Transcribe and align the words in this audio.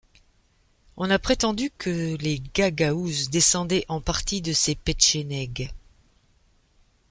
On 0.97 1.11
a 1.11 1.19
prétendu 1.19 1.69
que 1.77 2.15
les 2.17 2.41
Gagaouzes 2.55 3.29
descendaient 3.29 3.85
en 3.87 4.01
partie 4.01 4.41
de 4.41 4.51
ces 4.51 4.73
Petchénègues. 4.73 5.69